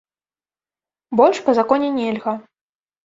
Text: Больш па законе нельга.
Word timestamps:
Больш 1.21 1.37
па 1.49 1.55
законе 1.59 1.89
нельга. 1.99 2.33